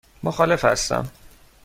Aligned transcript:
مخالف 0.23 0.65
هستم. 0.65 1.03